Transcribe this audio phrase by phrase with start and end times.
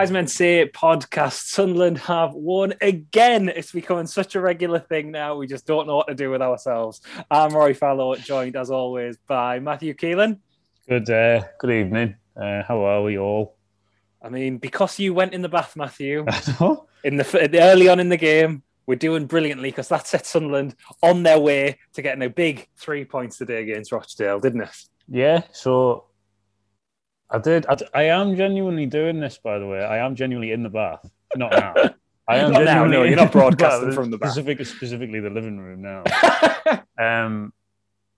[0.00, 1.48] Wise Men Say podcast.
[1.48, 3.50] Sunderland have won again.
[3.50, 5.36] It's becoming such a regular thing now.
[5.36, 7.02] We just don't know what to do with ourselves.
[7.30, 10.38] I'm Rory Fallow, joined as always by Matthew Keelan.
[10.88, 12.16] Good, uh, good evening.
[12.34, 13.58] Uh, how are we all?
[14.22, 16.24] I mean, because you went in the bath, Matthew,
[17.04, 21.24] in the early on in the game, we're doing brilliantly because that set Sunderland on
[21.24, 24.76] their way to getting a big three points today against Rochdale, didn't it?
[25.08, 25.42] Yeah.
[25.52, 26.06] So
[27.30, 27.66] I did.
[27.66, 29.84] I, I, am genuinely doing this, by the way.
[29.84, 31.08] I am genuinely in the bath.
[31.36, 31.74] Not now.
[32.26, 32.86] I am not now.
[32.86, 34.32] No, you're not broadcasting from the bath.
[34.32, 36.04] Specific, specifically the living room now.
[36.98, 37.52] um,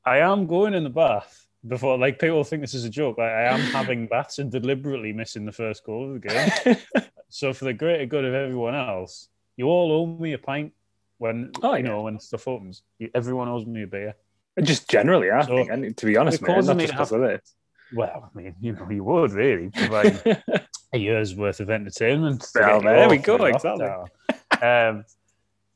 [0.04, 1.98] I am going in the bath before.
[1.98, 3.18] Like people think this is a joke.
[3.18, 7.04] I, I am having baths and deliberately missing the first goal of the game.
[7.28, 10.72] so for the greater good of everyone else, you all owe me a pint
[11.18, 11.90] when oh, you yeah.
[11.90, 12.82] know when stuff opens.
[13.14, 14.14] Everyone owes me a beer.
[14.62, 15.96] Just generally, I so, think.
[15.96, 17.48] to be honest, man, not just because of it.
[17.94, 20.44] Well, I mean, you know, you would really provide
[20.92, 22.46] a year's worth of entertainment.
[22.54, 23.86] Well, there we go, exactly.
[24.60, 25.04] um,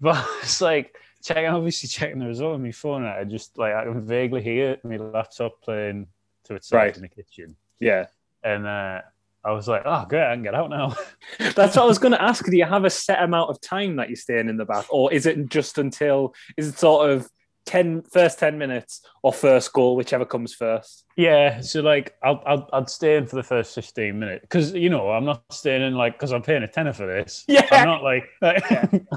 [0.00, 3.04] but it's like checking, obviously checking the result on my phone.
[3.04, 6.06] I just like I can vaguely hear my laptop playing
[6.44, 6.96] to itself right.
[6.96, 7.56] in the kitchen.
[7.80, 8.06] Yeah,
[8.42, 9.02] and uh,
[9.44, 10.96] I was like, oh, great, I can get out now.
[11.38, 12.44] That's what I was going to ask.
[12.44, 15.12] Do you have a set amount of time that you're staying in the bath, or
[15.12, 16.34] is it just until?
[16.56, 17.28] Is it sort of
[17.66, 21.04] 10 first 10 minutes or first goal whichever comes first.
[21.16, 24.42] Yeah so like i'll i'll, I'll stay in for the first 15 minutes.
[24.42, 27.44] Because you know i'm not staying in like because i'm paying a tenner for this.
[27.48, 27.66] Yeah.
[27.70, 28.64] I'm not like, like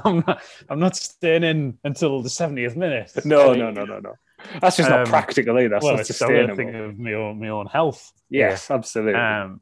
[0.04, 3.12] i'm not i'm not staying in until the 70th minute.
[3.24, 4.00] No like, no no no.
[4.00, 4.14] No
[4.60, 5.68] that's just um, not practical either.
[5.68, 6.56] That's well, not sustainable.
[6.56, 8.76] thing of my own my own health yes yeah.
[8.76, 9.14] absolutely.
[9.14, 9.60] Um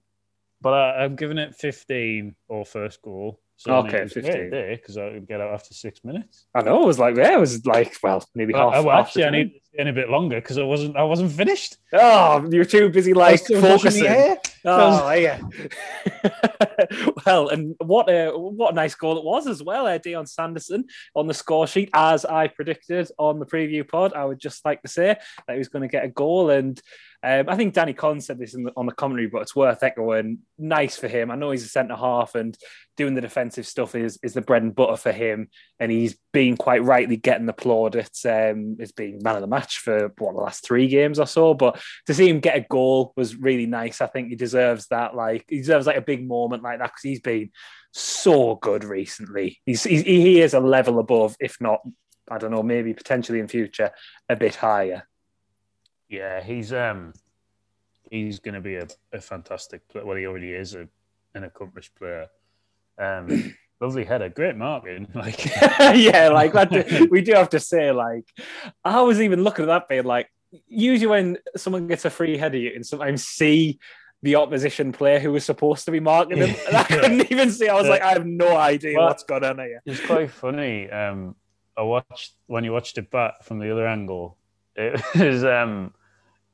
[0.60, 4.50] but I, i'm giving it 15 or first goal so okay, fifteen.
[4.50, 6.46] because I would get out after six minutes.
[6.54, 6.80] I know.
[6.80, 8.84] It was like yeah, it was like well, maybe half.
[8.84, 10.96] Well, actually, I need to stay in a bit longer because I wasn't.
[10.96, 11.76] I wasn't finished.
[11.92, 14.36] Oh, you were too busy like focusing.
[14.64, 15.40] Oh yeah.
[17.26, 19.88] well, and what a what a nice goal it was as well.
[19.88, 20.84] Uh, Dion Sanderson
[21.16, 24.12] on the score sheet, as I predicted on the preview pod.
[24.12, 25.16] I would just like to say
[25.48, 26.80] that he was going to get a goal and.
[27.20, 30.38] Um, I think Danny Collins said this the, on the commentary, but it's worth echoing.
[30.56, 31.30] Nice for him.
[31.30, 32.56] I know he's a centre half, and
[32.96, 35.48] doing the defensive stuff is is the bread and butter for him.
[35.80, 39.78] And he's been quite rightly getting the plaudits um, as being man of the match
[39.78, 41.54] for what the last three games or so.
[41.54, 44.00] But to see him get a goal was really nice.
[44.00, 45.16] I think he deserves that.
[45.16, 47.50] Like he deserves like a big moment like that because he's been
[47.92, 49.60] so good recently.
[49.66, 51.80] He's, he's he is a level above, if not,
[52.30, 53.90] I don't know, maybe potentially in future
[54.28, 55.08] a bit higher.
[56.08, 57.12] Yeah, he's um
[58.10, 60.04] he's going to be a, a fantastic player.
[60.04, 60.88] Well, he already is a,
[61.34, 62.28] an accomplished player.
[62.98, 65.08] Um, lovely header, great marking.
[65.14, 65.44] Like,
[65.94, 68.26] yeah, like that, we do have to say, like,
[68.84, 70.30] I was even looking at that being like,
[70.66, 73.78] usually when someone gets a free header, you can sometimes see
[74.22, 76.54] the opposition player who was supposed to be marking them.
[76.66, 77.68] And I couldn't even see.
[77.68, 79.80] I was like, I have no idea well, what's going on here.
[79.86, 80.90] It's quite funny.
[80.90, 81.36] Um,
[81.76, 84.37] I watched when you watched it back from the other angle.
[84.78, 85.92] It was um,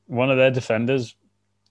[0.07, 1.15] one of their defenders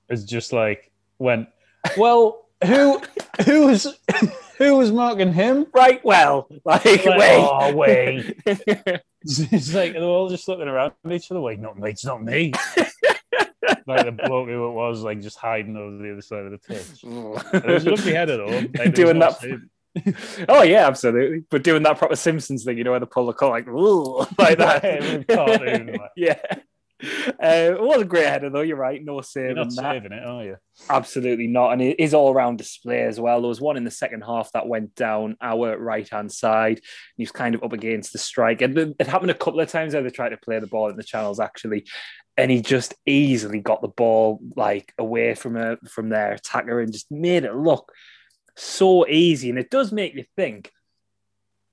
[0.10, 1.50] is just like went,
[1.98, 3.02] well, who
[3.46, 3.88] who was
[4.58, 5.66] who was marking him?
[5.74, 8.38] Right, well, like, like wait, oh wait.
[8.46, 12.24] it's like they're all just looking around at each other, like, not me, it's not
[12.24, 12.54] me.
[13.88, 16.60] like the bloke who it was, like just hiding over the other side of the
[16.60, 17.04] pitch.
[17.04, 18.68] it was a lovely though.
[18.78, 19.44] Like, Doing that.
[20.50, 21.44] Oh yeah, absolutely.
[21.50, 23.68] But doing that proper Simpsons thing, you know, where they pull the call like,
[24.38, 25.26] like that.
[25.28, 26.12] cartoon, like.
[26.16, 26.40] yeah.
[27.04, 28.62] Uh, it was a great header, though.
[28.62, 29.04] You're right.
[29.04, 29.82] No saving You're not that.
[29.82, 30.58] saving it, are you?
[30.90, 31.74] Absolutely not.
[31.74, 33.42] And it is all round display as well.
[33.42, 36.80] There was one in the second half that went down our right hand side.
[37.18, 38.62] He was kind of up against the strike.
[38.62, 40.96] And it happened a couple of times where they tried to play the ball in
[40.96, 41.86] the channels, actually.
[42.38, 46.94] And he just easily got the ball like away from a, from their attacker and
[46.94, 47.92] just made it look
[48.56, 49.50] so easy.
[49.50, 50.72] And it does make you think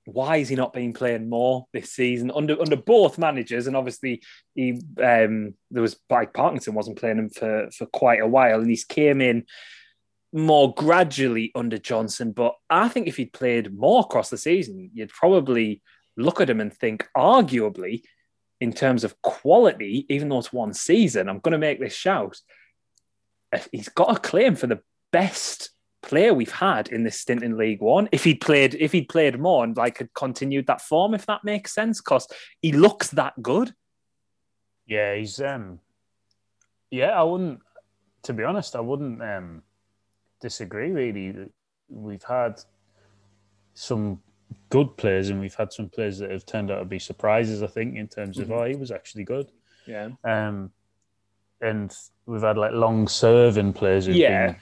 [0.05, 3.67] why is he not being playing more this season under under both managers?
[3.67, 4.21] And obviously,
[4.55, 8.69] he um, there was like Parkinson wasn't playing him for for quite a while, and
[8.69, 9.45] he's came in
[10.33, 12.31] more gradually under Johnson.
[12.31, 15.81] But I think if he'd played more across the season, you'd probably
[16.17, 18.03] look at him and think, arguably,
[18.59, 22.37] in terms of quality, even though it's one season, I'm going to make this shout.
[23.71, 24.79] He's got a claim for the
[25.11, 28.09] best player we've had in this stint in League One.
[28.11, 31.43] If he'd played, if he'd played more and like had continued that form, if that
[31.43, 32.27] makes sense, because
[32.61, 33.73] he looks that good.
[34.87, 35.79] Yeah, he's um,
[36.89, 37.59] yeah, I wouldn't.
[38.23, 39.63] To be honest, I wouldn't um
[40.41, 40.91] disagree.
[40.91, 41.49] Really,
[41.89, 42.61] we've had
[43.73, 44.21] some
[44.69, 47.63] good players and we've had some players that have turned out to be surprises.
[47.63, 48.59] I think in terms of mm-hmm.
[48.59, 49.51] oh, he was actually good.
[49.85, 50.09] Yeah.
[50.23, 50.71] Um,
[51.61, 51.95] and
[52.25, 54.47] we've had like long serving players who've yeah.
[54.47, 54.55] been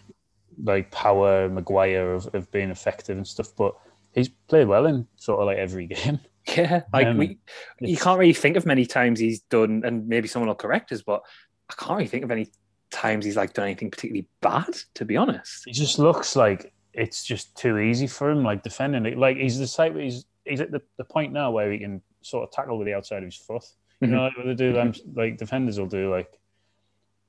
[0.63, 3.49] like power, Maguire of, of being effective and stuff.
[3.55, 3.75] But
[4.13, 6.19] he's played well in sort of like every game.
[6.47, 7.37] Yeah, like Um, we,
[7.79, 11.01] you can't really think of many times he's done, and maybe someone will correct us,
[11.03, 11.21] but
[11.69, 12.47] I can't really think of any
[12.91, 15.63] times he's like done anything particularly bad, to be honest.
[15.65, 19.17] He just looks like it's just too easy for him, like defending it.
[19.17, 19.95] Like he's the type.
[19.95, 22.95] He's he's at the, the point now where he can sort of tackle with the
[22.95, 23.63] outside of his foot.
[24.01, 24.11] You Mhm.
[24.11, 26.31] know, like what they do them, like defenders will do, like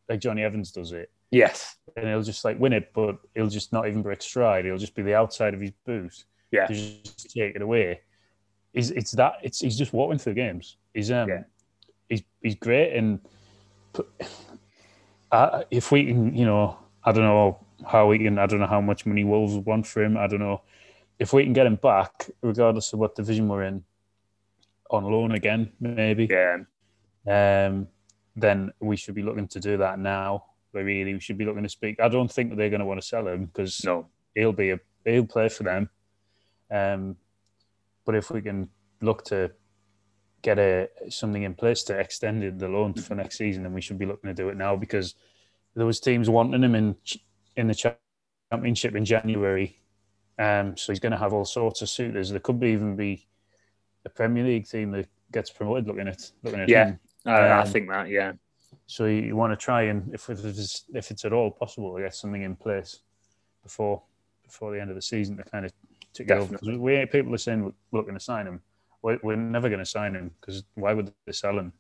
[0.09, 1.77] like Johnny Evans does it, Yes.
[1.97, 4.65] and he'll just like win it, but he'll just not even break stride.
[4.65, 6.25] He'll just be the outside of his boot.
[6.51, 6.67] Yeah.
[6.67, 8.01] to just take it away.
[8.73, 10.77] He's it's that it's he's just walking through games.
[10.95, 11.43] He's um Yeah.
[12.09, 13.21] he's he's great and
[15.33, 18.39] uh, if we can, you know, I don't know how we can.
[18.39, 20.17] I don't know how much money Wolves want for him.
[20.17, 20.63] I don't know
[21.19, 23.85] if we can get him back, regardless of what division we're in,
[24.91, 26.29] on loan again, maybe.
[26.31, 26.59] Yeah.
[27.27, 27.89] Um,
[28.37, 30.45] then we should be looking to do that now.
[30.73, 32.01] But really, we should be looking to speak.
[32.01, 34.07] I don't think they're going to want to sell him because No.
[34.35, 35.89] he'll be a he'll play for them.
[36.71, 37.17] Um,
[38.05, 38.69] but if we can
[39.01, 39.51] look to
[40.43, 43.81] get a something in place to extend it, the loan for next season, then we
[43.81, 45.15] should be looking to do it now because
[45.75, 46.97] there was teams wanting him in
[47.57, 47.93] in the
[48.53, 49.77] championship in January.
[50.39, 52.31] Um, so he's going to have all sorts of suitors.
[52.31, 53.27] There could be even be
[54.07, 56.85] a Premier League team that gets promoted looking at looking at Yeah.
[56.87, 57.01] him.
[57.27, 58.33] I, I Um, think that, yeah.
[58.91, 62.03] So you, you want to try and if it's if it's at all possible to
[62.03, 62.99] get something in place
[63.63, 64.03] before
[64.45, 65.73] before the end of the season to kind of
[66.13, 66.41] take over.
[66.41, 66.79] 'Cause Definitely.
[66.79, 68.61] We people are saying we're looking to sign him.
[69.03, 71.73] We're, we're never going to sign him because why would they sell him?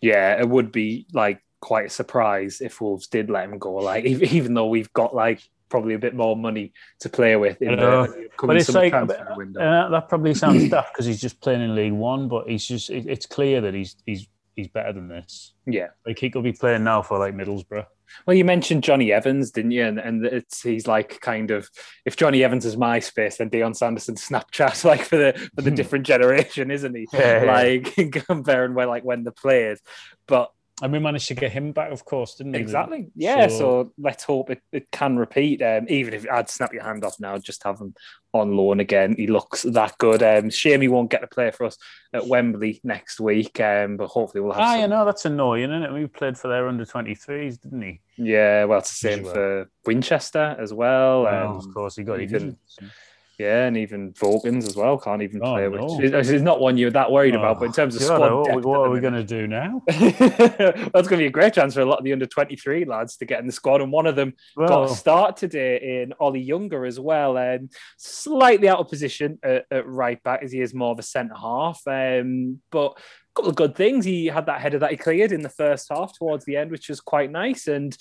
[0.00, 3.74] Yeah, it would be like quite a surprise if Wolves did let him go.
[3.74, 4.04] Like,
[4.38, 8.28] even, though we've got like probably a bit more money to play with in the
[8.42, 9.60] But it's like transfer window.
[9.60, 12.90] uh, that probably sounds daft because he's just playing in League One, but he's just
[12.90, 15.52] it, it's clear that he's he's he's better than this.
[15.66, 15.88] yeah.
[16.04, 17.86] Like he could be playing now for like Middlesbrough.
[18.26, 19.84] Well, you mentioned Johnny Evans, didn't you?
[19.84, 21.68] And, and it's he's like kind of
[22.04, 26.06] if Johnny Evans is MySpace, then Dion Sanderson's Snapchat, like for the for the different
[26.06, 27.06] generation, isn't he?
[27.12, 27.52] Yeah, yeah.
[27.52, 29.80] Like comparing where like when the players,
[30.26, 30.50] but
[30.82, 32.58] And we managed to get him back, of course, didn't we?
[32.58, 33.46] exactly, yeah.
[33.48, 35.62] So, So- let's hope it, it can repeat.
[35.62, 37.94] Um, even if I'd snap your hand off now, just have him
[38.34, 39.14] on loan again.
[39.16, 40.22] He looks that good.
[40.22, 41.78] Um, shame he won't get to play for us
[42.12, 43.58] at Wembley next week.
[43.58, 44.60] Um, but hopefully we'll have.
[44.62, 45.92] Ah, some- you know that's annoying, isn't it?
[45.94, 48.00] We played for their under twenty threes, didn't he?
[48.18, 49.32] Yeah, well, it's the same Well.
[49.32, 51.22] for Winchester as well.
[51.22, 52.90] Well, um, of course, he got He even- even.
[53.38, 55.84] Yeah, and even Vokins as well can't even Oh, play, no.
[55.98, 57.58] which is, is not one you're that worried about.
[57.58, 59.82] But in terms of God, squad what, depth, what are we going to do now?
[59.88, 63.18] That's going to be a great chance for a lot of the under 23 lads
[63.18, 63.82] to get in the squad.
[63.82, 67.36] And one of them got a start today in Ollie Younger as well.
[67.36, 71.02] and slightly out of position at, at right back as he is more of a
[71.02, 71.82] centre half.
[71.86, 73.00] Um, but a
[73.34, 74.06] couple of good things.
[74.06, 76.88] He had that header that he cleared in the first half towards the end, which
[76.88, 77.66] was quite nice.
[77.66, 77.94] And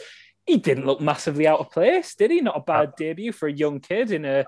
[0.45, 2.39] he didn't look massively out of place, did he?
[2.39, 4.45] Not a bad debut for a young kid in a,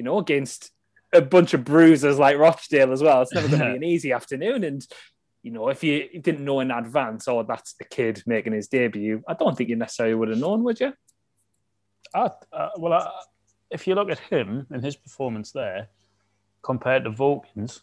[0.00, 0.70] you know, against
[1.12, 3.20] a bunch of bruisers like Rochdale as well.
[3.20, 4.64] It's never going to be an easy afternoon.
[4.64, 4.86] And,
[5.42, 9.22] you know, if you didn't know in advance, oh, that's the kid making his debut,
[9.28, 10.94] I don't think you necessarily would have known, would you?
[12.14, 13.10] I, uh, well, I,
[13.70, 15.88] if you look at him and his performance there,
[16.62, 17.80] compared to Vokins,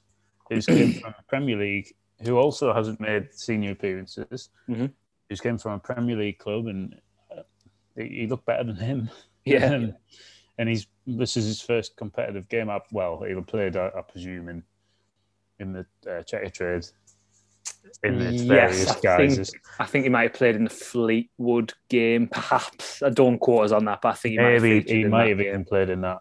[0.50, 4.92] who's came from the Premier League, who also hasn't made senior appearances, Mhm.
[5.30, 7.00] who's came from a Premier League club, and
[7.30, 7.44] uh,
[7.96, 9.12] he, he looked better than him.
[9.46, 9.68] Yeah.
[9.68, 9.94] Um,
[10.58, 12.86] and he's this is his first competitive game up.
[12.92, 14.64] Well, he'll played, I, I presume, in
[15.60, 16.86] in the uh, checker trade
[18.04, 19.48] in its various I think.
[19.80, 23.02] I think he might have played in the Fleetwood game, perhaps.
[23.02, 25.30] I don't quote us on that, but I think he might have Maybe he might
[25.30, 26.20] have even played in that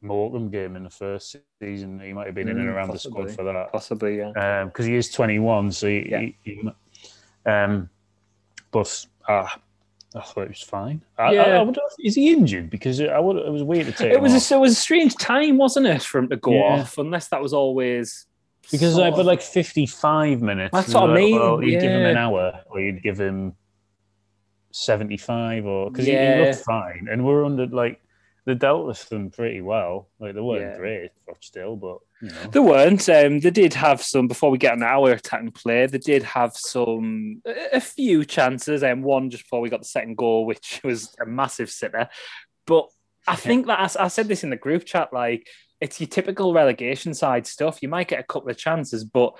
[0.00, 2.00] Morecambe game in the first season.
[2.00, 3.24] He might have been in and Mm, around possibly.
[3.24, 4.64] the squad for that Possibly, yeah.
[4.64, 5.70] because he is 21.
[5.72, 6.20] So he, Yeah.
[6.20, 6.70] he, he-
[7.46, 7.90] um,
[8.70, 9.48] but uh,
[10.14, 11.02] I thought it was fine.
[11.18, 11.42] I, I, Yeah.
[11.42, 12.68] I wonder is he injured?
[12.70, 14.50] Because it, I would, it was weird to take It was off.
[14.50, 16.80] a, it was a strange time, wasn't it, for him to go Yeah.
[16.82, 16.98] off?
[16.98, 18.26] Unless that was always
[18.70, 20.72] because uh, sort like, but like 55 minutes.
[20.72, 23.54] That's what I mean, Well, you'd give him an hour, or you'd give him
[24.72, 28.00] 75, or because he, he looked fine, and we're under like
[28.44, 30.08] they dealt with them pretty well.
[30.18, 30.76] Like they weren't Yeah.
[30.78, 32.50] great, still, but you know.
[32.50, 33.08] They weren't.
[33.08, 35.86] Um, they did have some before we get on our attacking play.
[35.86, 39.86] They did have some a a few chances, and one just before we got the
[39.86, 42.08] second goal, which was a massive sitter.
[42.66, 42.88] But
[43.26, 45.12] I think that I, I said this in the group chat.
[45.12, 45.46] Like
[45.80, 47.82] it's your typical relegation side stuff.
[47.82, 49.36] You might get a couple of chances, but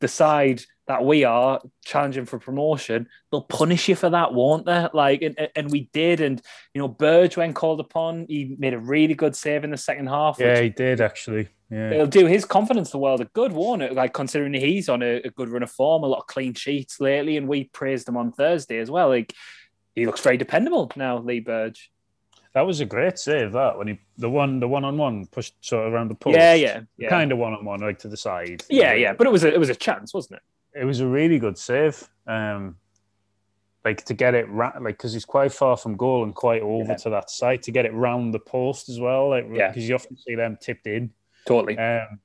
[0.00, 4.88] the side that we are challenging for promotion, they'll punish you for that, won't they?
[4.94, 6.20] Like, and, and we did.
[6.20, 6.40] And
[6.74, 10.06] you know, Burge, when called upon, he made a really good save in the second
[10.08, 10.38] half.
[10.40, 11.48] Yeah, he did actually.
[11.70, 11.90] Yeah.
[11.90, 13.92] It'll do his confidence the world a good, won't it?
[13.92, 16.98] Like considering he's on a, a good run of form, a lot of clean sheets
[17.00, 19.08] lately, and we praised him on Thursday as well.
[19.08, 19.34] Like
[19.94, 21.90] he looks very dependable now, Lee Burge.
[22.58, 23.52] That was a great save.
[23.52, 26.36] That when he the one the one on one pushed sort of around the post.
[26.36, 27.08] Yeah, yeah, yeah.
[27.08, 28.64] Kind of one on one, like to the side.
[28.68, 29.12] Yeah, yeah.
[29.12, 30.40] But it was a, it was a chance, wasn't
[30.74, 30.80] it?
[30.80, 32.08] It was a really good save.
[32.26, 32.74] Um,
[33.84, 36.90] like to get it ra- like because he's quite far from goal and quite over
[36.90, 36.96] Yeah.
[36.96, 39.28] to that side to get it round the post as well.
[39.30, 39.68] Like Yeah.
[39.68, 41.12] because you often see them tipped in.
[41.46, 41.78] Totally.
[41.78, 42.18] Um,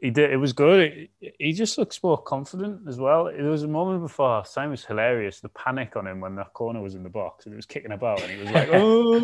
[0.00, 0.30] he did.
[0.30, 1.08] It was good.
[1.38, 3.24] He just looks more confident as well.
[3.24, 5.40] There was a moment before half time was hilarious.
[5.40, 7.92] The panic on him when that corner was in the box and it was kicking
[7.92, 9.16] about, and he was like, "Oh,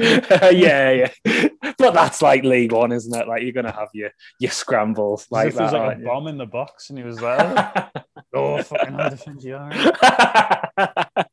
[0.50, 0.90] yeah,
[1.24, 1.48] yeah.
[1.78, 3.26] But that's like League One, isn't it?
[3.26, 5.78] Like you're gonna have your your scrambles like if there was that.
[5.78, 7.90] like a bomb in the box," and he was like,
[8.34, 11.10] "Oh, oh fucking hell, defend you are."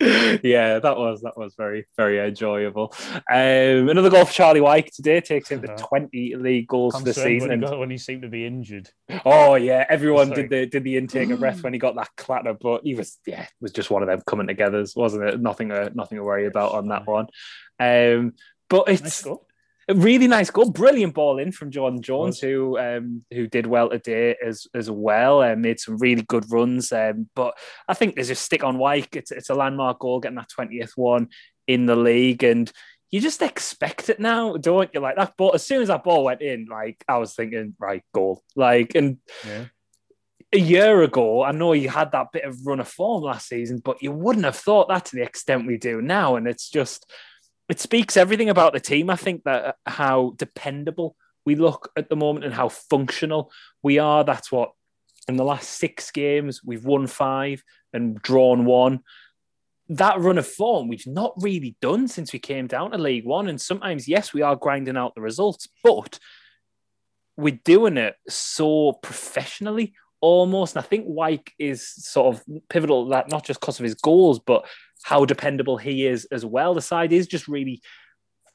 [0.00, 2.94] yeah, that was that was very very enjoyable.
[3.30, 5.86] Um, another goal for Charlie Wyke today takes him to Uh-huh.
[5.88, 7.48] 20 league goals for the season.
[7.48, 8.90] when he, And, got, when he seemed to be injured.
[9.24, 12.10] oh yeah, everyone It's did the did the intake of breath when he got that
[12.16, 15.40] clatter, but he was yeah, it was just one of them coming together, wasn't it?
[15.40, 17.26] Nothing to nothing to worry about on that one.
[17.80, 18.34] Um,
[18.68, 19.45] but it's Nice goal.
[19.88, 23.88] A really nice goal, brilliant ball in from Jordan Jones, who um, who did well
[23.90, 26.90] today as as well, and made some really good runs.
[26.92, 27.56] Um, but
[27.88, 29.14] I think there's a stick on Wyke.
[29.14, 31.28] It's it's a landmark goal, getting that twentieth one
[31.66, 32.70] in the league, and
[33.10, 35.00] you just expect it now, don't you?
[35.00, 35.54] Like that ball.
[35.54, 38.42] As soon as that ball went in, like I was thinking, right, goal.
[38.56, 39.66] Like and Yeah.
[40.52, 43.80] a year ago, I know you had that bit of run of form last season,
[43.84, 46.34] but you wouldn't have thought that to the extent we do now.
[46.36, 47.08] And it's just,
[47.68, 49.10] it speaks everything about the team.
[49.10, 53.50] I think that how dependable we look at the moment and how functional
[53.82, 54.24] we are.
[54.24, 54.72] That's what,
[55.28, 59.00] in the last six games, we've won five and drawn one.
[59.88, 63.48] That run of form we've not really done since we came down to League One.
[63.48, 66.18] And sometimes, yes, we are grinding out the results, but
[67.36, 70.74] we're doing it so professionally almost.
[70.74, 74.40] And I think Wyke is sort of pivotal that not just because of his goals,
[74.40, 74.66] but
[75.02, 76.74] how dependable he is as well.
[76.74, 77.82] The side is just really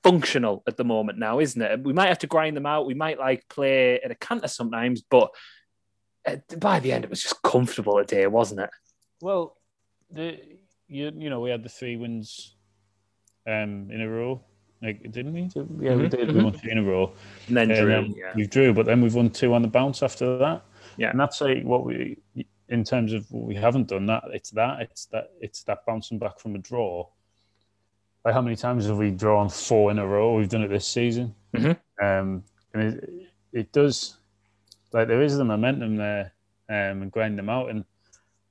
[0.03, 1.83] functional at the moment now, isn't it?
[1.83, 2.85] We might have to grind them out.
[2.87, 5.29] We might like play at a canter sometimes, but
[6.27, 8.69] uh, by the end, it was just comfortable today, wasn't it?
[9.21, 9.57] Well,
[10.11, 10.37] the
[10.87, 12.55] you you know we had the three wins
[13.47, 14.41] um in a row,
[14.81, 15.41] like didn't we?
[15.55, 16.29] Yeah, we Mhm, did.
[16.29, 16.33] mhm.
[16.35, 17.13] We won three in a row.
[17.47, 18.33] And then And drew, then yeah.
[18.35, 20.63] we drew, but then we've won two on the bounce after that.
[20.97, 21.11] Yeah.
[21.11, 22.17] and that's like what we
[22.71, 24.07] in terms of what we haven't done.
[24.07, 27.07] That it's that it's that it's that bouncing back from a draw.
[28.25, 30.35] Like how many times have we drawn four in a row?
[30.35, 31.35] We've done it this season.
[31.53, 31.77] Mhm.
[32.01, 33.09] Um, and it,
[33.51, 34.17] it does
[34.93, 36.33] like there is the momentum there,
[36.69, 37.69] um, and grind them out.
[37.69, 37.83] And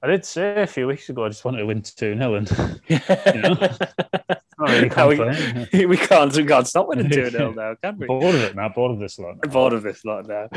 [0.02, 2.80] I did say a few weeks ago I just wanted to win two 0 and
[2.88, 3.00] you
[3.40, 3.56] know?
[4.68, 4.88] really
[5.72, 8.06] we- we can't we can't stop winning 2 0 now, can we?
[8.06, 8.68] bored of it now.
[8.68, 9.36] Bored of this lot.
[9.42, 10.48] I'm bored of this lot now.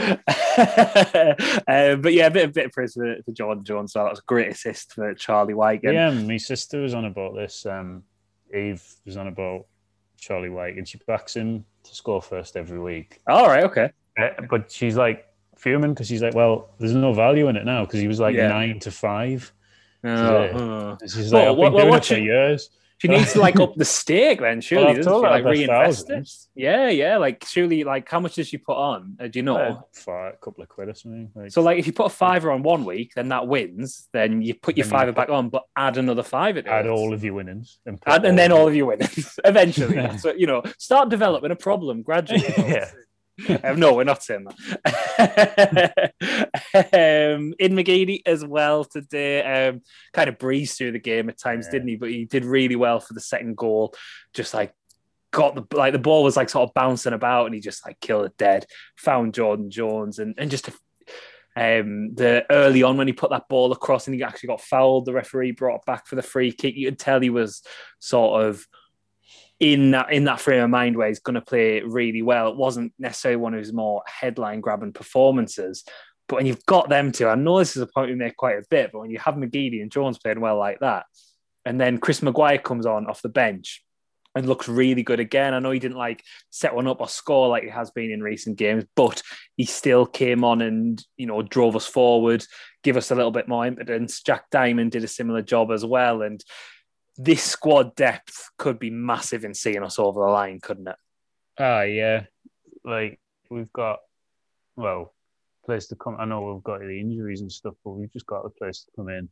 [1.68, 3.94] um, but yeah, a bit, a bit of praise for, for Jordan Jones.
[3.94, 5.82] That was a great assist for Charlie Wyke.
[5.84, 7.66] Yeah, my sister was on about this.
[7.66, 8.04] Um,
[8.54, 9.66] Eve was on about
[10.20, 13.20] Charlie Wyke, and she backs him to score first every week.
[13.28, 13.92] All right, okay.
[14.20, 15.26] Uh, but she's like
[15.58, 18.36] fuming because she's like, "Well, there's no value in it now because he was like
[18.36, 18.48] Yeah.
[18.50, 19.52] nine to five.
[20.04, 20.52] Oh, Yeah.
[20.54, 20.98] oh.
[21.02, 23.60] And she's Well, like, "I've been what- doing it for years." She needs to like
[23.60, 25.10] up the stake then, surely, she?
[25.10, 26.30] Like reinvest it.
[26.56, 27.18] Yeah, yeah.
[27.18, 29.18] Like surely, like how much does she put on?
[29.20, 29.58] Uh, do you know?
[29.58, 31.30] Uh, for a couple of quid or something.
[31.36, 34.08] Like, So like if you put a fiver on one week, then that wins.
[34.14, 36.90] Then you put your fiver back on, but add another fiver to add it.
[36.90, 39.96] all of your winnings, and, put and, then all of your winnings eventually.
[39.96, 42.54] That's you know, start developing a problem gradually.
[42.58, 42.90] Yeah.
[43.64, 46.14] Um, no, we're not saying that.
[46.76, 49.82] um, in McGeady as well today, um,
[50.14, 51.72] kind of breezed through the game at times, Yeah.
[51.72, 51.96] didn't he?
[51.96, 53.96] But he did really well for the second goal.
[54.34, 54.74] Just like
[55.32, 58.00] got the like the ball was like sort of bouncing about, and he just like
[58.00, 58.66] killed it dead.
[58.98, 60.70] Found Jordan Jones, and and just.
[61.56, 65.06] Um, the early on when he put that ball across and he actually got fouled,
[65.06, 66.76] the referee brought back for the free kick.
[66.76, 67.62] You could tell he was
[68.00, 68.66] sort of
[69.64, 72.50] in that in that frame of mind where he's going to play really well.
[72.50, 75.86] It wasn't necessarily one of his more headline grabbing performances,
[76.28, 78.58] but when you've got them two, I know this is a point we make quite
[78.58, 81.06] a bit, but when you have McGeady and Jones playing well like that,
[81.66, 83.82] and then Chris Maguire comes on off the bench
[84.36, 85.54] and looks really good again.
[85.54, 88.22] I know he didn't like set one up or score like he has been in
[88.22, 89.22] recent games, but
[89.56, 92.46] he still came on and you know drove us forward,
[92.84, 94.22] give us a little bit more impotence.
[94.22, 96.44] Jack Diamond did a similar job as well, and
[97.18, 100.96] this squad depth could be massive in seeing us over the line, couldn't it?
[101.60, 102.26] Ah, yeah.
[102.84, 104.00] Like we've got,
[104.76, 105.14] well,
[105.66, 106.18] place to come.
[106.20, 108.92] I know we've got the injuries and stuff, but we've just got a place to
[108.96, 109.30] come in.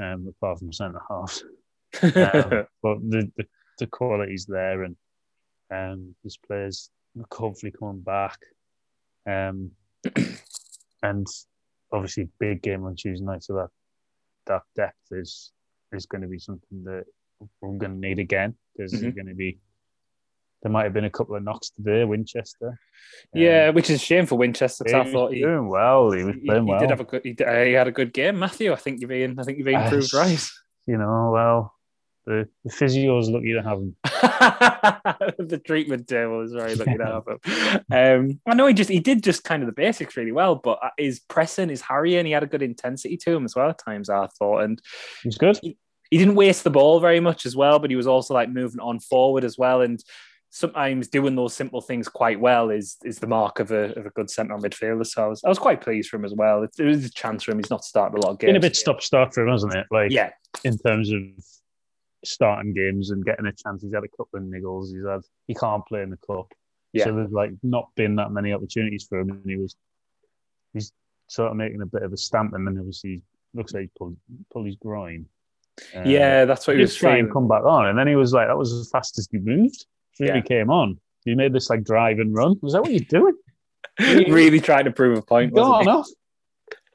[0.00, 1.44] Um, apart from centre halves,
[2.02, 3.46] um, but the, the
[3.78, 4.96] the quality's there, and
[5.70, 6.90] um, this players
[7.30, 8.38] hopefully coming back.
[9.26, 9.72] Um,
[11.02, 11.26] and
[11.92, 13.68] obviously, big game on Tuesday night, so that
[14.46, 15.52] that depth is
[15.92, 17.04] is going to be something that
[17.60, 19.16] we're going to need again because there's Mhm.
[19.16, 19.58] going to be
[20.62, 22.78] there might have been a couple of knocks today, Winchester.
[23.34, 24.84] Yeah, um, which is a shame for Winchester.
[24.86, 26.12] He I thought he was doing well.
[26.12, 26.78] He was playing he, well.
[26.78, 27.22] did have a good.
[27.24, 28.72] He, uh, he, had a good game, Matthew.
[28.72, 29.38] I think you've been.
[29.38, 30.40] I think you've been proved right.
[30.86, 31.74] You know, well,
[32.26, 33.96] the, the physio's lucky to have him.
[35.38, 37.24] the treatment table is very lucky to have
[37.90, 38.30] him.
[38.30, 40.78] Um, I know he just he did just kind of the basics really well, but
[40.82, 43.78] uh, his pressing, his harrying, he had a good intensity to him as well at
[43.78, 44.08] times.
[44.08, 44.80] I thought, and
[45.24, 45.58] he's good.
[45.60, 45.76] He,
[46.12, 48.80] he didn't waste the ball very much as well, but he was also like moving
[48.80, 49.98] on forward as well, and
[50.50, 54.10] sometimes doing those simple things quite well is is the mark of a, of a
[54.10, 55.06] good centre midfielder.
[55.06, 56.64] So I was, I was quite pleased for him as well.
[56.64, 57.60] It, it was a chance for him.
[57.60, 58.50] He's not starting a lot of games.
[58.50, 59.86] Been a bit stop start for him, hasn't it?
[59.90, 60.32] Like yeah,
[60.64, 61.22] in terms of
[62.26, 63.82] starting games and getting a chance.
[63.82, 64.92] He's had a couple of niggles.
[64.92, 66.52] He's had he can't play in the cup.
[66.92, 67.04] Yeah.
[67.04, 69.76] So there's like not been that many opportunities for him, and he was
[70.74, 70.92] he's
[71.28, 73.22] sort of making a bit of a stamp, and then obviously he
[73.58, 74.18] looks like he's pulled
[74.52, 75.24] pulled his groin.
[75.96, 78.16] Uh, yeah, that's what he, he was trying to come back on, and then he
[78.16, 79.86] was like, "That was as fast as he moved
[80.18, 80.36] Really yeah.
[80.36, 81.00] he came on.
[81.24, 82.56] He made this like drive and run.
[82.62, 83.34] Was that what you're doing?
[83.98, 85.54] really trying to prove a point.
[85.54, 86.08] Gone off.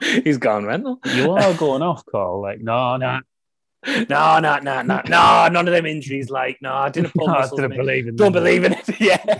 [0.24, 1.00] He's gone mental.
[1.14, 2.40] You are going off, Carl.
[2.40, 3.20] Like, no, no,
[3.86, 5.48] no, no, no, no, no.
[5.48, 6.30] None of them injuries.
[6.30, 7.12] Like, no, I didn't.
[7.16, 8.16] no, I didn't believe in.
[8.16, 9.00] Don't believe in it.
[9.00, 9.38] Yeah.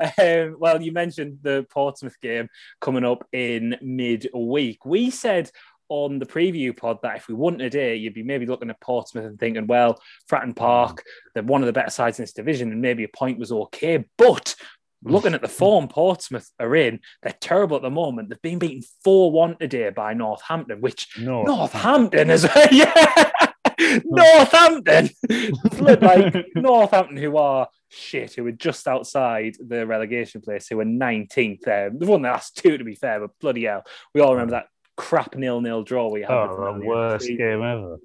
[0.00, 2.48] Um, well, you mentioned the Portsmouth game
[2.80, 4.84] coming up in midweek.
[4.86, 5.50] We said
[5.88, 9.24] on the preview pod that if we won today, you'd be maybe looking at Portsmouth
[9.24, 10.00] and thinking, well,
[10.30, 13.38] Fratton Park, they're one of the better sides in this division, and maybe a point
[13.38, 14.04] was okay.
[14.16, 14.54] But
[15.02, 18.28] looking at the form Portsmouth are in, they're terrible at the moment.
[18.28, 21.46] They've been beaten 4 1 today by Northampton, which North.
[21.46, 23.30] Northampton is, yeah,
[24.04, 25.10] Northampton,
[25.90, 31.68] like Northampton, who are shit, who are just outside the relegation place, who are 19th.
[31.68, 34.52] Um, they've won the last two, to be fair, but bloody hell, we all remember
[34.52, 36.30] that crap nil nil draw we had.
[36.30, 37.98] Oh, the worst game ever.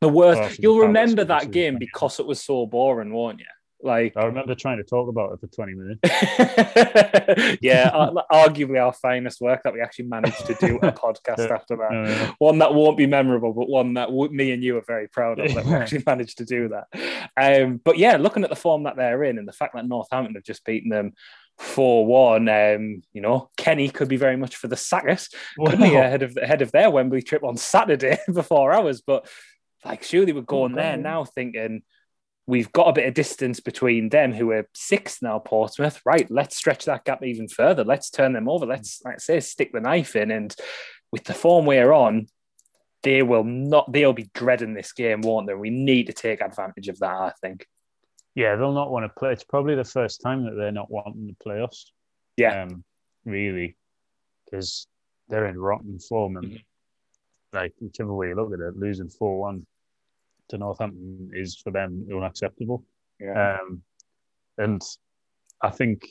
[0.00, 0.58] The worst.
[0.62, 3.46] You'll remember that game because it was so boring, won't you?
[3.82, 6.00] Like I remember trying to talk about it for 20 minutes.
[7.60, 7.90] yeah,
[8.32, 12.34] arguably our finest work that we actually managed to do a podcast after that.
[12.38, 15.54] One that won't be memorable, but one that me and you are very proud of
[15.54, 16.86] that we actually managed to do that.
[17.36, 20.34] Um, but yeah, looking at the form that they're in and the fact that Northampton
[20.34, 21.12] have just beaten them
[21.58, 22.48] 4 1.
[22.48, 26.36] Um, you know, Kenny could be very much for the Sackers, could be ahead of,
[26.40, 29.00] ahead of their Wembley trip on Saturday before ours.
[29.00, 29.28] But
[29.84, 31.82] like, surely we're going oh, there now thinking,
[32.46, 36.00] we've got a bit of distance between them who are sixth now portsmouth.
[36.04, 37.84] Right let's stretch that gap even further.
[37.84, 38.66] Let's turn them over.
[38.66, 40.30] Let's like say stick the knife in.
[40.30, 40.54] And
[41.12, 42.26] with the form we're on
[43.02, 45.54] they will not they'll be dreading this game won't they?
[45.54, 47.66] We need to take advantage of that i think
[48.36, 51.26] yeah they'll not want to play it's probably the first time that they're not wanting
[51.26, 51.90] to play us
[52.36, 52.84] yeah um,
[53.24, 53.76] really
[54.44, 54.86] because
[55.28, 57.56] they're in rotten form and mm-hmm.
[57.56, 59.64] like whichever way you look at it losing 4-1
[60.48, 62.84] to Northampton is for them unacceptable.
[63.20, 63.58] Yeah.
[63.60, 63.82] Um,
[64.58, 64.82] and
[65.62, 66.06] I think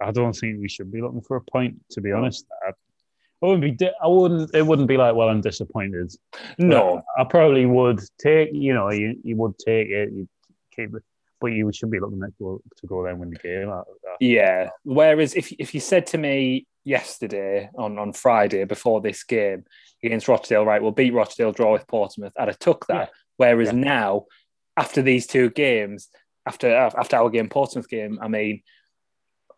[0.00, 1.76] I don't think we should be looking for a point.
[1.92, 2.46] To be honest,
[3.42, 3.88] I, wouldn't be.
[4.02, 4.54] I wouldn't.
[4.54, 6.12] It wouldn't be like, well, I'm disappointed.
[6.58, 8.50] No, I, I probably would take.
[8.52, 10.12] You know, you you would take it.
[10.12, 10.28] You
[10.74, 11.02] keep it
[11.40, 13.70] but you should be looking at go, to go there and win the game.
[13.70, 13.82] Uh,
[14.20, 14.70] yeah.
[14.84, 19.64] Whereas if if you said to me yesterday on, on Friday before this game
[20.02, 23.10] against Rochdale, right, we'll beat Rochdale, draw with Portsmouth, I'd have took that.
[23.10, 23.14] Yeah.
[23.36, 23.80] Whereas yeah.
[23.80, 24.24] now,
[24.76, 26.08] after these two games,
[26.46, 28.62] after after our game, Portsmouth game, I mean,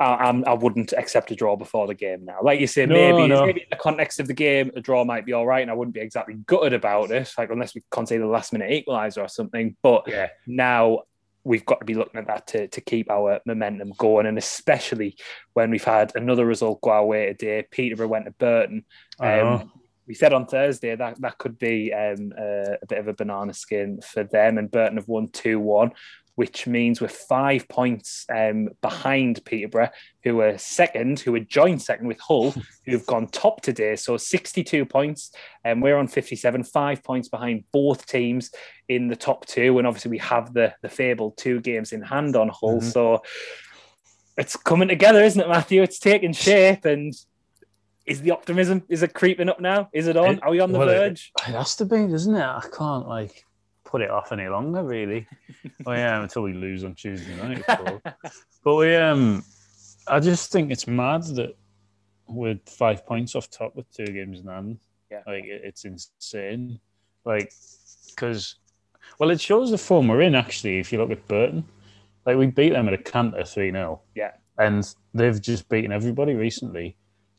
[0.00, 2.38] I, I'm, wouldn't accept a draw before the game now.
[2.42, 3.46] Like you say, no, maybe, no.
[3.46, 5.74] maybe in the context of the game, a draw might be all right, and I
[5.74, 9.28] wouldn't be exactly gutted about it, like unless we concede the last minute equaliser or
[9.28, 9.76] something.
[9.82, 10.28] But yeah.
[10.46, 11.02] now
[11.44, 14.26] we've got to be looking at that to, to keep our momentum going.
[14.26, 15.16] And especially
[15.54, 17.66] when we've had another result go our way today.
[17.70, 18.84] Peterborough went to Burton.
[19.18, 19.72] Um,
[20.06, 23.52] we said on Thursday that that could be um, a, a, bit of a banana
[23.52, 25.92] skin for them, and Burton have won 2 1
[26.38, 29.90] which means we're five points um, behind Peterborough,
[30.22, 32.54] who are second, who are joint second with Hull,
[32.86, 33.96] who've gone top today.
[33.96, 35.32] So 62 points,
[35.64, 38.52] and we're on 57, five points behind both teams
[38.88, 39.78] in the top two.
[39.78, 42.78] And obviously, we have the, the fabled two games in hand on Hull.
[42.78, 42.90] Mm-hmm.
[42.90, 43.24] So
[44.36, 45.82] it's coming together, isn't it, Matthew?
[45.82, 47.12] It's taking shape and
[48.06, 49.88] is the optimism is it creeping up now?
[49.92, 50.38] Is it on?
[50.38, 51.32] Are we on the well, verge?
[51.40, 52.40] It, it has to be, doesn't it?
[52.40, 53.44] I can't like
[53.88, 55.26] put it off any longer, really.
[55.86, 57.64] oh yeah, until we lose on Tuesday night.
[58.62, 59.42] but we, um,
[60.06, 61.56] I just think it's mad that
[62.28, 64.78] with five points off top with two games in hand,
[65.10, 66.78] yeah, like it's insane.
[67.24, 67.52] Like,
[68.08, 68.56] because,
[69.18, 70.34] well, it shows the form we're in.
[70.34, 71.64] Actually, if you look at Burton,
[72.26, 76.34] like we beat them at a canter three 0 Yeah, and they've just beaten everybody
[76.34, 76.96] recently.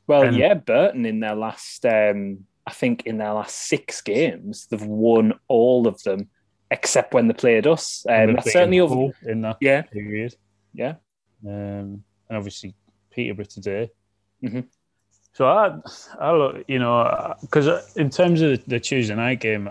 [0.07, 4.65] Well, and, yeah, Burton in their last, um, I think in their last six games,
[4.65, 6.29] they've won all of them
[6.71, 8.05] except when they played us.
[8.07, 9.11] Um, that's certainly over.
[9.25, 10.35] In that Yeah, period.
[10.73, 10.95] yeah.
[11.45, 12.75] um, and obviously
[13.11, 13.89] Peterborough today.
[14.43, 14.67] Mhm.
[15.33, 15.79] So I,
[16.19, 19.69] I look, you know, because in terms of the Tuesday night game,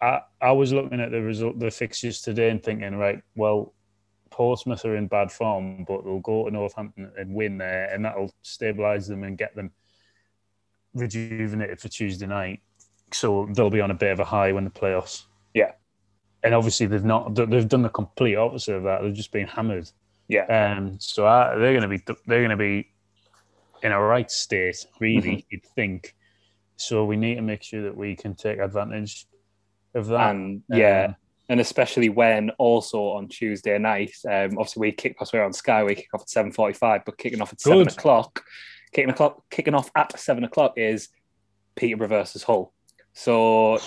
[0.00, 3.72] I, I was looking at the result, the fixtures today, and thinking, right, well,
[4.30, 8.32] Portsmouth are in bad form, but they'll go to Northampton and win there, and that'll
[8.42, 9.70] stabilise them and get them
[10.94, 12.60] rejuvenated for Tuesday night.
[13.12, 15.24] So they'll be on a bit of a high when the playoffs.
[15.54, 15.72] Yeah.
[16.44, 17.34] And obviously they've not.
[17.34, 19.02] They've done the complete opposite of that.
[19.02, 19.88] They've just been hammered.
[20.28, 20.46] Yeah.
[20.46, 22.88] Um, so I, they're going to be they're going to be
[23.82, 25.20] in a right state, really.
[25.20, 25.46] Mm-hmm.
[25.50, 26.16] You'd think.
[26.76, 29.26] So we need to make sure that we can take advantage
[29.94, 30.30] of that.
[30.30, 31.16] And yeah, Um,
[31.48, 35.84] and especially when also on Tuesday night, um, obviously we kick off we're on Sky,
[35.84, 38.42] we kick off at seven forty-five, but kicking off at seven o'clock,
[38.92, 41.08] kicking o'clock, kicking off at seven o'clock is
[41.76, 42.72] Peterborough versus Hull.
[43.12, 43.78] So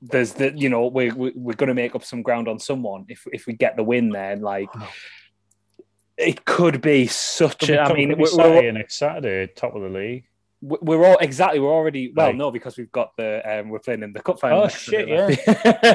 [0.00, 3.04] there's the you know we, we we're going to make up some ground on someone
[3.08, 4.32] if if we get the win there.
[4.32, 4.68] And like
[6.16, 7.80] it could be such Could a.
[7.82, 10.24] I mean, we're, Saturday we're, next Saturday, top of the league.
[10.60, 11.60] we're all exactly.
[11.60, 14.62] We're already well, no, because we've got the um, we're playing in the cup final.
[14.62, 15.38] Oh, shit, Saturday.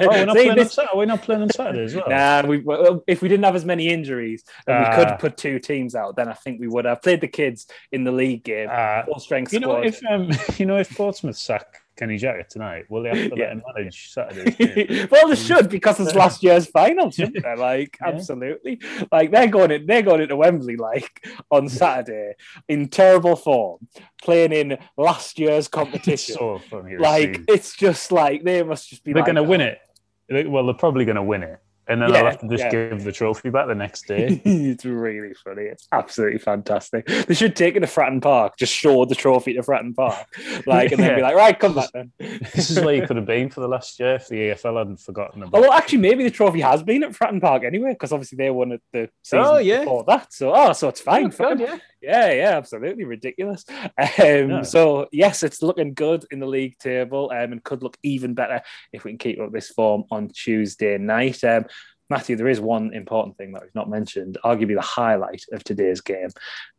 [0.05, 0.91] Oh, we're not See, playing on this- Saturday.
[0.95, 2.05] We're not playing on Saturday as well.
[2.07, 4.95] Nah, we, well, if we didn't have as many injuries and we Ah.
[4.95, 8.05] could put two teams out, then I think we would have played the kids in
[8.05, 9.85] the league game, Uh, full strength you know, squad.
[9.87, 13.43] if um, you know, if Portsmouth sack Kenny Jackett tonight, will they have to Yeah.
[13.45, 15.07] let him manage Saturday?
[15.11, 17.55] well, they should because it's last year's final, shouldn't they?
[17.55, 18.07] Like, Yeah.
[18.09, 18.79] absolutely.
[19.11, 22.33] Like they're going in, they're going into Wembley like on Saturday
[22.67, 23.87] in terrible form,
[24.23, 26.35] playing in last year's It's competition.
[26.35, 26.97] so funny.
[26.97, 27.43] like see.
[27.47, 29.13] it's just like they must just be.
[29.13, 29.65] they're like, going to win oh.
[29.65, 30.49] it.
[30.49, 32.69] Well, they're probably going to win it, and then Yeah, they'll have to just yeah.
[32.89, 34.41] give the trophy back the next day.
[34.45, 35.63] it's really funny.
[35.63, 37.05] It's absolutely fantastic.
[37.07, 40.27] They should take it to Fratton Park, just show the trophy to Fratton Park,
[40.65, 42.11] like, and then be like, right, come back then.
[42.19, 44.99] this is where you could have been for the last year if the EFL hadn't
[44.99, 45.61] forgotten Oh, about.
[45.61, 48.71] well, actually, maybe the trophy has been at Fratton Park anyway, because obviously they won
[48.73, 49.79] it the season Oh, yeah.
[49.79, 50.31] before that.
[50.33, 51.25] So, oh, so it's fine.
[51.25, 51.77] Oh, God, yeah.
[52.01, 53.63] Yeah, yeah, absolutely ridiculous.
[53.69, 53.87] Um,
[54.19, 54.61] Yeah.
[54.63, 58.61] So yes, it's looking good in the league table, um, and could look even better
[58.91, 61.41] if we can keep up this form on Tuesday night.
[61.45, 61.65] Um,
[62.09, 66.01] Matthew, there is one important thing that we've not mentioned, arguably the highlight of today's
[66.01, 66.29] game,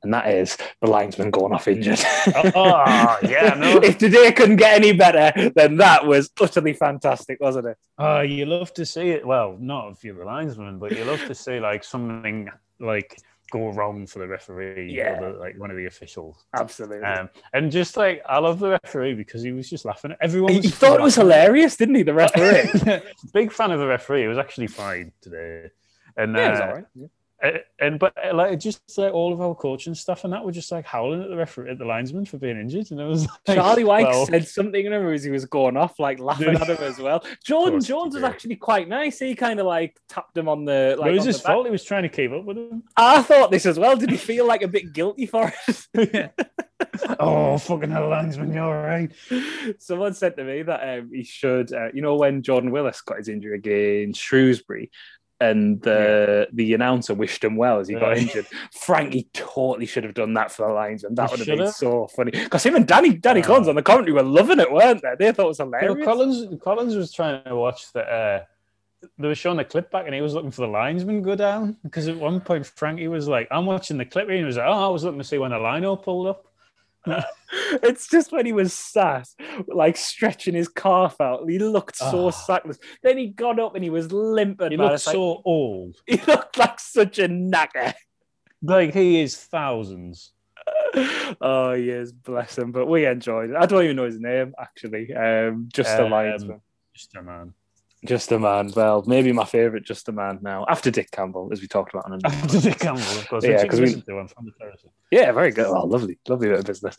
[0.02, 2.00] and that is the linesman going off injured.
[2.54, 3.78] Oh, yeah, no.
[3.78, 7.78] if today couldn't get any better, then that was utterly fantastic, wasn't it?
[7.98, 9.26] Oh, you love to see it.
[9.26, 13.18] Well, not if you're the linesman, but you love to see like something like
[13.55, 15.21] go wrong for the referee Yeah.
[15.21, 16.45] or the, like one of the officials.
[16.59, 17.05] Absolutely.
[17.05, 20.11] Um, and just like I love the referee because he was just laughing.
[20.12, 22.03] At everyone he, thought it was hilarious, didn't he?
[22.03, 23.01] The referee.
[23.33, 24.23] Big fan of the referee.
[24.23, 25.71] He was actually fine today.
[26.17, 26.85] And yeah, uh, all right.
[27.01, 27.07] Uh,
[27.78, 30.70] and but uh, like just like all of our coaching stuff and that were just
[30.72, 33.57] like howling at the referee at the linesman for being injured and it was like,
[33.57, 36.78] Charlie Wyke well, said something and as he was going off, like laughing at him
[36.80, 37.24] as well.
[37.44, 39.18] Jordan Jones was actually quite nice.
[39.18, 40.96] He kind of like tapped him on the.
[40.98, 41.66] Like, it was his fault.
[41.66, 42.83] He was trying to keep up with him.
[42.96, 43.96] I thought this as well.
[43.96, 46.33] Did he feel like a bit guilty for it?
[47.20, 49.12] oh fucking hell, linesman, you're right.
[49.78, 53.18] Someone said to me that um, he should, uh, you know, when Jordan Willis got
[53.18, 54.90] his injury against Shrewsbury.
[55.40, 58.47] And the the announcer wished him well as he got injured.
[58.73, 61.16] Frankie totally should have done that for the linesman.
[61.16, 61.75] That He would have been have.
[61.75, 62.31] so funny.
[62.31, 63.47] Because him and Danny Danny Yeah.
[63.47, 65.14] Collins on the commentary were loving it, weren't they?
[65.18, 66.05] They thought it was You know, hilarious.
[66.07, 68.01] Collins Collins was trying to watch the.
[68.03, 68.44] Uh,
[69.18, 71.77] they were showing the clip back, and he was looking for the linesman go down
[71.83, 74.66] because at one point Frankie was like, "I'm watching the clip," and he was like,
[74.66, 76.47] "Oh, I was looking to see when the lino pulled up."
[77.83, 79.29] It's just when he was sat,
[79.69, 81.49] like stretching his calf out.
[81.49, 82.31] He looked so Ah.
[82.31, 82.79] sackless.
[83.03, 84.73] Then he got up and he was limping.
[84.73, 84.87] He man.
[84.87, 87.95] looked It's like- so old, he looked like such a knacker.
[88.62, 90.33] like he is thousands.
[91.40, 92.73] oh yes, bless him.
[92.73, 93.57] But we enjoyed it.
[93.57, 95.12] I don't even know his name actually.
[95.14, 96.61] Um, just a Um, linesman.
[96.95, 97.55] Just a man.
[98.07, 98.71] Just a man.
[98.77, 100.67] Well, maybe my favourite just a man now.
[100.69, 103.45] After Dick Campbell, as we talked about on After the Campbell, of course.
[103.45, 104.19] Yeah, which you 'cause can we- to.
[104.19, 104.53] I'm from the.
[105.11, 105.67] Yeah, very good.
[105.67, 106.97] Oh, lovely, lovely bit of business.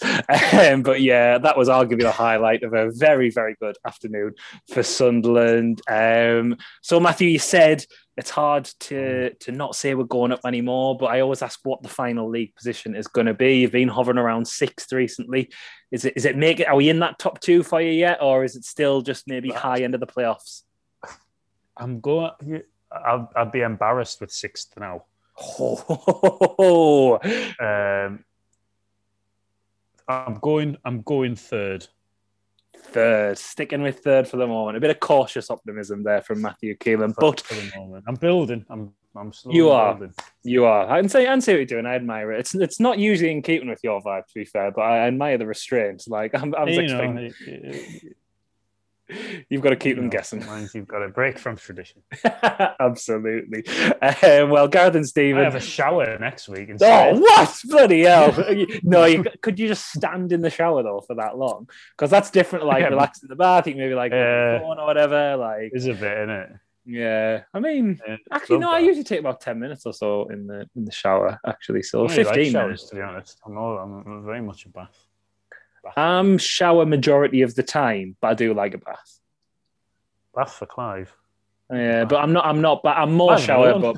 [0.53, 4.33] Um, but yeah, that was arguably the highlight of a very, very good afternoon
[4.71, 5.81] for Sunderland.
[5.89, 7.85] Um, so Matthew, you said
[8.17, 11.83] it's hard to to not say we're going up anymore, but I always ask what
[11.83, 13.59] the final league position is going to be.
[13.59, 15.51] You've been hovering around sixth recently.
[15.91, 16.67] Is it is it make it?
[16.67, 19.49] Are we in that top two for you yet, or is it still just maybe
[19.51, 20.63] high end of the playoffs?
[21.77, 22.31] I'm going.
[22.91, 25.03] I'll, I'll be embarrassed with sixth now.
[25.37, 27.19] Oh,
[27.59, 28.23] Um,
[30.07, 30.77] I'm going.
[30.85, 31.87] I'm going third.
[32.77, 34.77] third, sticking with third for the moment.
[34.77, 38.15] A bit of cautious optimism there from Matthew Keelan, for- but for the moment, I'm
[38.15, 38.65] building.
[38.69, 38.93] I'm.
[39.17, 39.93] I'm slowly You are.
[39.95, 40.13] building.
[40.43, 40.89] You are.
[40.91, 41.85] I can say, I can see what you're doing.
[41.85, 42.39] I admire it.
[42.41, 45.37] It's it's not usually in keeping with your vibe, to be fair, but I admire
[45.37, 46.03] the restraint.
[46.07, 47.15] Like I'm, I was You expecting.
[47.15, 48.17] know, it- it-
[49.49, 50.43] You've got to keep them know, guessing.
[50.73, 52.01] You've got to break from tradition.
[52.79, 53.63] Absolutely.
[54.01, 55.43] Um, well, Gareth and I Stephen.
[55.43, 57.15] have a shower next week instead.
[57.15, 57.59] Oh, what?
[57.65, 58.33] Bloody hell.
[58.83, 61.69] no, you, could you just stand in the shower though for that long?
[61.95, 62.87] Because that's different, like Yeah.
[62.89, 63.67] relax in the bath.
[63.67, 64.51] You can maybe like look at Yeah.
[64.53, 65.37] your phone or whatever.
[65.37, 66.49] Like, It's a bit, isn't it?
[66.85, 67.41] yeah.
[67.53, 70.67] I mean, Yeah, actually, no, I usually take about 10 minutes or so in the
[70.75, 71.83] in the shower, actually.
[71.83, 72.89] So I really like 15 showers, minutes.
[72.89, 73.39] to be honest.
[73.45, 74.97] I'm, all, I'm very much a bath.
[75.85, 75.97] Bath.
[75.97, 79.19] I'm shower majority of the time, but I do like a bath.
[80.33, 81.13] bath for Clive.
[81.71, 82.45] Yeah, but I'm not.
[82.45, 82.83] I'm not.
[82.83, 83.79] But I'm more I'm shower.
[83.79, 83.97] But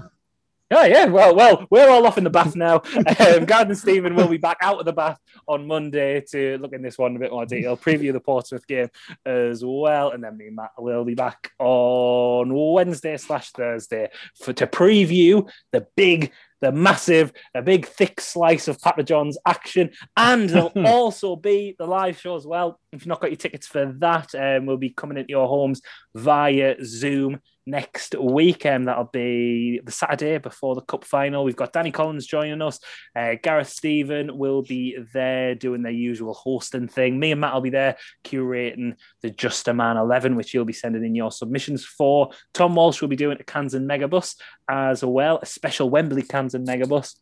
[0.71, 2.81] oh yeah, well, well, we're all off in the bath now.
[3.19, 6.81] Um, and Stephen will be back out of the bath on Monday to look in
[6.81, 8.89] this one in a bit more detail, preview the Portsmouth game
[9.25, 14.53] as well, and then me and Matt will be back on Wednesday slash Thursday for
[14.53, 16.31] to preview the big.
[16.61, 21.85] The massive, a big thick slice of Papa John's action, and there'll also be the
[21.85, 22.79] live show as well.
[22.91, 25.81] If you've not got your tickets for that, um, we'll be coming into your homes
[26.15, 28.87] via Zoom next weekend.
[28.87, 31.43] That'll be the Saturday before the Cup final.
[31.43, 32.79] We've got Danny Collins joining us.
[33.15, 37.19] Uh, Gareth Stephen will be there doing their usual hosting thing.
[37.19, 40.73] Me and Matt will be there curating the Just a Man 11, which you'll be
[40.73, 42.31] sending in your submissions for.
[42.53, 44.35] Tom Walsh will be doing a Cans and Megabus
[44.69, 47.15] as well, a special Wembley Cans and Megabus.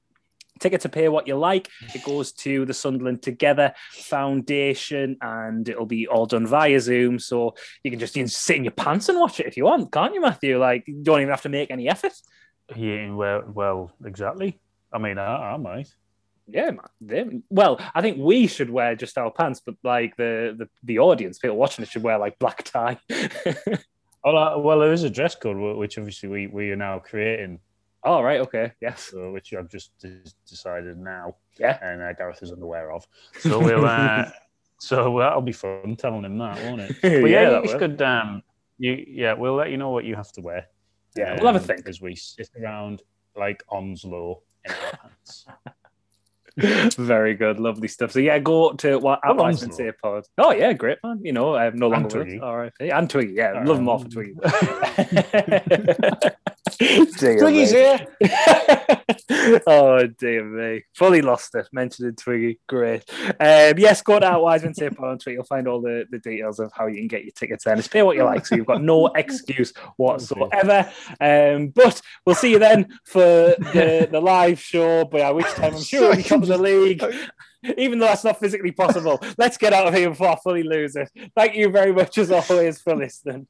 [0.59, 1.69] Tickets pay what you like.
[1.93, 7.19] It goes to the Sunderland Together Foundation and it'll be all done via Zoom.
[7.19, 9.65] So you can just, you can sit in your pants and watch it if you
[9.65, 10.57] want, can't you, Matthew?
[10.57, 12.13] Like, you don't even have to make any effort.
[12.75, 14.59] Yeah, well, well, exactly.
[14.91, 15.93] I mean, I, I might.
[16.47, 16.79] Yeah, man.
[17.01, 20.99] They- Well, I think we should wear just our pants, but like the the, the
[20.99, 22.97] audience, people watching it, should wear like black tie.
[24.23, 27.59] Well, uh, well, there is a dress code which obviously we, we are now creating,
[28.05, 28.39] All right.
[28.41, 28.71] Okay.
[28.81, 29.01] Yes.
[29.11, 31.77] so, which I've just d- decided now, Yeah.
[31.81, 33.05] and uh, Gareth is unaware of.
[33.39, 34.29] So we'll, uh,
[34.79, 36.95] so that'll be fun telling him that, won't it?
[37.01, 37.79] But Yeah, yeah, that you will.
[37.79, 38.01] should.
[38.01, 38.43] Um,
[38.77, 40.67] you yeah, we'll let you know what you have to wear.
[41.17, 41.87] Yeah, we'll have a think.
[41.87, 43.01] as we sit around
[43.35, 45.45] like Onslow in our pants.
[46.97, 48.11] Very good, lovely stuff.
[48.11, 49.85] So yeah, go to what at Love Wiseman Onslow.
[49.87, 50.23] Say Pod.
[50.37, 51.19] Oh yeah, great man.
[51.23, 52.37] You know, I'm no longer with Twiggy.
[52.37, 52.43] us.
[52.43, 53.33] All right, and Twiggy.
[53.33, 54.35] Yeah, All love them all for Twiggy.
[56.79, 57.79] Dear Twiggy's me.
[57.79, 58.07] here.
[59.67, 61.67] oh dear me, fully lost it.
[61.71, 63.03] Mentioned in Twiggy, great.
[63.39, 65.35] Um, yes, go to Wise Men Say Pod on Twitter.
[65.35, 67.73] You'll find all the, the details of how you can get your tickets there.
[67.73, 70.91] And it's pay what you like, so you've got no excuse whatsoever.
[71.21, 75.05] Um, but we'll see you then for the, the live show.
[75.05, 77.03] By which time I'm sure we'll be top of the league.
[77.77, 80.95] Even though that's not physically possible, let's get out of here before I fully lose
[80.95, 81.09] it.
[81.35, 83.47] Thank you very much as always for listening.